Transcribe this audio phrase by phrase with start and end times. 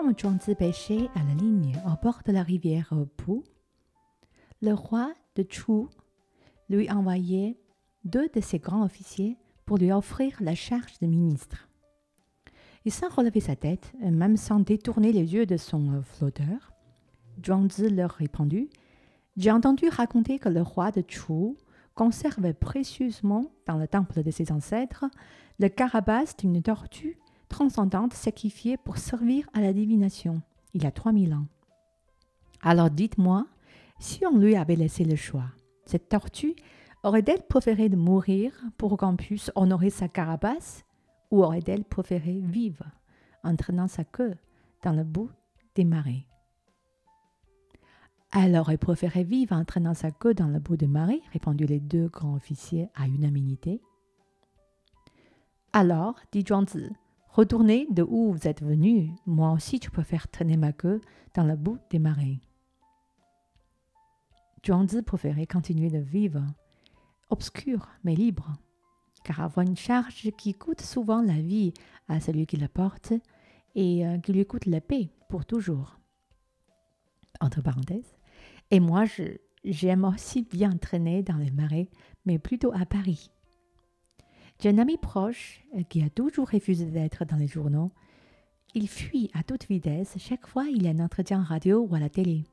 [0.00, 3.42] Comme Zhuangzi pêchait à la ligne au bord de la rivière Pu,
[4.62, 5.88] le roi de Chu
[6.70, 7.58] lui envoyait
[8.06, 9.36] deux de ses grands officiers
[9.66, 11.68] pour lui offrir la charge de ministre.
[12.86, 16.72] Et sans relever sa tête, même sans détourner les yeux de son flotteur,
[17.44, 18.70] Zhuangzi leur répondit
[19.36, 21.58] J'ai entendu raconter que le roi de Chu
[21.94, 25.04] conservait précieusement dans le temple de ses ancêtres
[25.58, 27.18] le carapace d'une tortue
[27.50, 30.40] transcendante sacrifiée pour servir à la divination
[30.72, 31.46] il y a 3000 ans.
[32.62, 33.46] Alors dites-moi,
[33.98, 35.50] si on lui avait laissé le choix,
[35.84, 36.54] cette tortue
[37.02, 40.84] aurait-elle préféré de mourir pour qu'on puisse honorer sa carapace
[41.30, 42.84] ou aurait-elle préféré vivre
[43.42, 44.36] en traînant sa queue
[44.82, 45.30] dans le bout
[45.74, 46.26] des marais
[48.32, 51.80] Elle aurait préféré vivre en traînant sa queue dans le bout des marais, répondirent les
[51.80, 53.80] deux grands officiers à unanimité.
[55.72, 56.90] Alors, dit Zhuangzi,
[57.32, 61.00] retournez de où vous êtes venu, moi aussi je préfère traîner ma queue
[61.34, 62.40] dans le bout des marais.
[64.64, 66.44] Zhuangzi préférait continuer de vivre,
[67.30, 68.52] obscur mais libre,
[69.24, 71.72] car avoir une charge qui coûte souvent la vie
[72.08, 73.12] à celui qui la porte
[73.74, 75.98] et euh, qui lui coûte la paix pour toujours.
[77.40, 78.16] Entre parenthèses.
[78.70, 79.04] Et moi,
[79.64, 81.88] j'aime aussi bien traîner dans les marais,
[82.26, 83.30] mais plutôt à Paris.
[84.60, 87.90] J'ai un ami proche euh, qui a toujours refusé d'être dans les journaux.
[88.74, 91.98] Il fuit à toute vitesse chaque fois il y a un entretien radio ou à
[91.98, 92.44] la télé.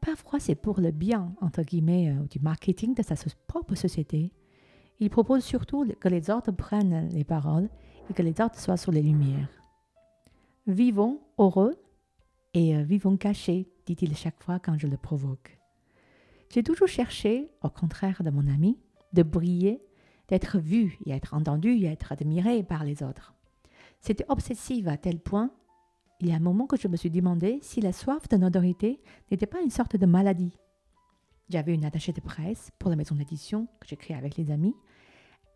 [0.00, 3.14] Parfois, c'est pour le bien, entre guillemets, euh, du marketing de sa
[3.46, 4.32] propre société.
[5.00, 7.68] Il propose surtout que les autres prennent les paroles
[8.10, 9.50] et que les autres soient sur les lumières.
[10.66, 11.76] Vivons heureux
[12.54, 15.58] et euh, vivons cachés, dit-il chaque fois quand je le provoque.
[16.48, 18.78] J'ai toujours cherché, au contraire de mon ami,
[19.12, 19.82] de briller,
[20.28, 23.34] d'être vu et être entendu et être admiré par les autres.
[24.00, 25.50] C'était obsessif à tel point
[26.20, 29.00] il y a un moment que je me suis demandé si la soif de notoriété
[29.30, 30.52] n'était pas une sorte de maladie.
[31.48, 34.74] J'avais une attachée de presse pour la maison d'édition que j'ai créée avec les amis.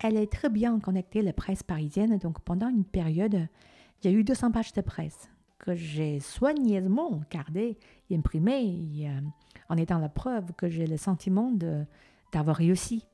[0.00, 3.48] Elle est très bien connectée à la presse parisienne, donc pendant une période,
[4.02, 7.78] j'ai eu 200 pages de presse que j'ai soigneusement gardées
[8.08, 9.20] et imprimées euh,
[9.68, 11.52] en étant la preuve que j'ai le sentiment
[12.32, 13.06] d'avoir réussi.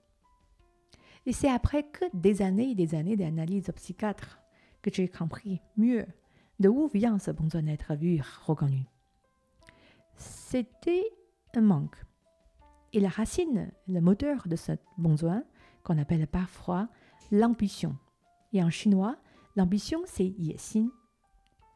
[1.27, 4.39] Et c'est après que des années et des années d'analyse psychiatre
[4.81, 6.07] que j'ai compris mieux
[6.61, 8.87] de où vient ce besoin d'être vu, reconnu
[10.15, 11.11] C'était
[11.55, 11.97] un manque.
[12.93, 15.43] Et la racine, le moteur de ce besoin,
[15.83, 16.89] qu'on appelle parfois
[17.33, 17.97] l'ambition.
[18.53, 19.17] Et en chinois,
[19.57, 20.89] l'ambition, c'est xin.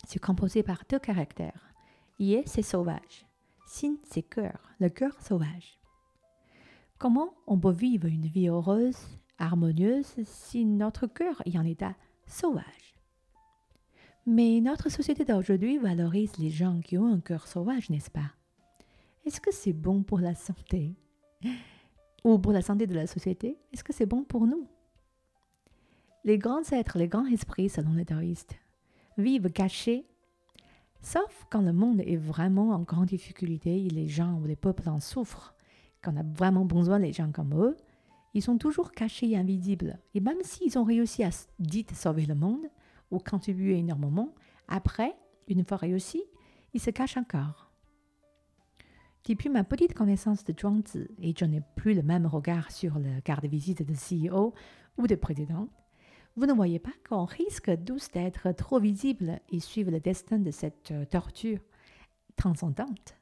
[0.06, 1.75] C'est composé par deux caractères.
[2.19, 3.27] Ye, c'est sauvage.
[3.66, 5.81] Xin, c'est cœur, le cœur sauvage.
[6.99, 8.97] Comment on peut vivre une vie heureuse,
[9.41, 11.95] harmonieuse, si notre cœur est en état
[12.27, 12.95] sauvage.
[14.27, 18.33] Mais notre société d'aujourd'hui valorise les gens qui ont un cœur sauvage, n'est-ce pas?
[19.25, 20.95] Est-ce que c'est bon pour la santé?
[22.25, 24.67] Ou pour la santé de la société Est-ce que c'est bon pour nous?
[26.25, 28.59] Les grands êtres, les grands esprits, selon les taoïstes,
[29.17, 30.07] vivent cachés,
[31.01, 34.89] sauf quand le monde est vraiment en grande difficulté et les gens ou les peuples
[34.89, 35.55] en souffrent,
[36.03, 37.77] quand on a vraiment besoin des gens comme eux,
[38.35, 39.99] ils sont toujours cachés et invisibles.
[40.15, 42.67] Et même s'ils ont réussi à dites sauver le monde,
[43.11, 44.35] ou contribuer énormément,
[44.69, 45.17] après,
[45.49, 46.23] une fois réussi,
[46.75, 47.71] il se cache encore.
[49.29, 53.21] Depuis ma petite connaissance de Zhuangzi, et je n'ai plus le même regard sur le
[53.21, 54.55] carte de visite de CEO
[54.97, 55.69] ou de président,
[56.37, 60.51] vous ne voyez pas qu'on risque tous d'être trop visible et suivre le destin de
[60.51, 61.59] cette euh, torture
[62.37, 63.20] transcendante.